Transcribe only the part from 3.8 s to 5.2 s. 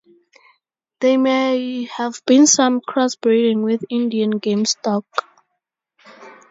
Indian Game stock.